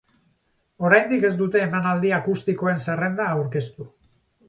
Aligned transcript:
Oraindik 0.89 1.27
ez 1.29 1.31
dute 1.43 1.63
emanaldi 1.67 2.17
akustikoen 2.19 2.85
zerrenda 2.89 3.33
aurkeztu. 3.39 3.93